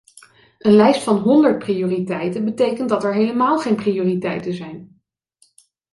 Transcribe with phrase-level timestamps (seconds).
[0.57, 5.01] Een lijst van honderd prioriteiten betekent dat er helemaal geen prioriteiten zijn!